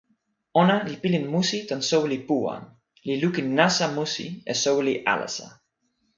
ona 0.61 0.75
li 0.87 0.95
pilin 1.03 1.25
musi 1.33 1.57
tan 1.71 1.81
soweli 1.89 2.19
Puwan, 2.27 2.63
li 3.07 3.13
lukin 3.23 3.47
nasa 3.59 3.85
musi 3.97 4.27
e 4.51 4.53
soweli 4.63 4.95
alasa. 5.13 5.47